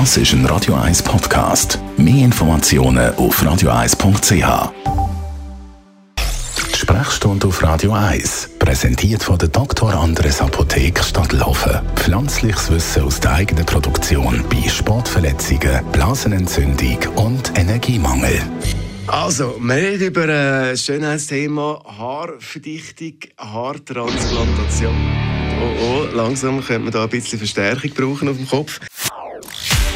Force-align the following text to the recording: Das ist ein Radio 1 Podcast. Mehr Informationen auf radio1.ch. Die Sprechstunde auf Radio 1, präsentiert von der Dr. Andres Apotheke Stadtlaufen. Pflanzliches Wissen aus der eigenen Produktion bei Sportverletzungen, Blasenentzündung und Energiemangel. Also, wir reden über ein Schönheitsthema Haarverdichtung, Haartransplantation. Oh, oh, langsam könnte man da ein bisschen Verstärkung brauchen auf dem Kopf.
Das 0.00 0.16
ist 0.16 0.32
ein 0.32 0.44
Radio 0.46 0.74
1 0.74 1.04
Podcast. 1.04 1.78
Mehr 1.96 2.24
Informationen 2.24 3.14
auf 3.14 3.40
radio1.ch. 3.40 4.72
Die 6.72 6.76
Sprechstunde 6.76 7.46
auf 7.46 7.62
Radio 7.62 7.92
1, 7.92 8.50
präsentiert 8.58 9.22
von 9.22 9.38
der 9.38 9.50
Dr. 9.50 9.94
Andres 9.94 10.40
Apotheke 10.40 11.00
Stadtlaufen. 11.00 11.80
Pflanzliches 11.94 12.72
Wissen 12.72 13.04
aus 13.04 13.20
der 13.20 13.34
eigenen 13.34 13.64
Produktion 13.66 14.44
bei 14.50 14.68
Sportverletzungen, 14.68 15.84
Blasenentzündung 15.92 16.98
und 17.14 17.56
Energiemangel. 17.56 18.42
Also, 19.06 19.54
wir 19.60 19.76
reden 19.76 20.08
über 20.08 20.24
ein 20.24 20.76
Schönheitsthema 20.76 21.80
Haarverdichtung, 21.86 23.14
Haartransplantation. 23.38 24.96
Oh, 25.62 25.84
oh, 25.84 26.16
langsam 26.16 26.60
könnte 26.64 26.82
man 26.82 26.92
da 26.92 27.04
ein 27.04 27.10
bisschen 27.10 27.38
Verstärkung 27.38 27.92
brauchen 27.92 28.28
auf 28.28 28.36
dem 28.36 28.48
Kopf. 28.48 28.80